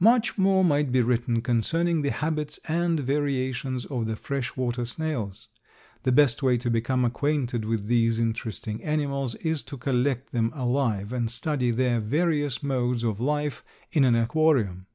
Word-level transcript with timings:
Much 0.00 0.36
more 0.36 0.62
might 0.62 0.92
be 0.92 1.00
written 1.00 1.40
concerning 1.40 2.02
the 2.02 2.10
habits 2.10 2.60
and 2.68 3.00
variations 3.00 3.86
of 3.86 4.04
the 4.04 4.16
freshwater 4.16 4.84
snails. 4.84 5.48
The 6.02 6.12
best 6.12 6.42
way 6.42 6.58
to 6.58 6.70
become 6.70 7.06
acquainted 7.06 7.64
with 7.64 7.86
these 7.86 8.18
interesting 8.20 8.84
animals 8.84 9.34
is 9.36 9.62
to 9.62 9.78
collect 9.78 10.30
them 10.30 10.52
alive 10.54 11.10
and 11.10 11.30
study 11.30 11.70
their 11.70 12.00
various 12.00 12.62
modes 12.62 13.02
of 13.02 13.18
life 13.18 13.64
in 13.92 14.04
an 14.04 14.14
aquarium. 14.14 14.88